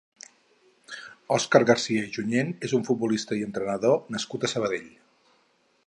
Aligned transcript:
Òscar 1.35 1.61
Garcia 1.71 2.07
i 2.07 2.11
Junyent 2.17 2.49
és 2.69 2.73
un 2.79 2.89
futbolista 2.91 3.39
i 3.41 3.47
entrenador 3.49 4.01
nascut 4.17 4.49
a 4.49 4.53
Sabadell. 4.57 4.91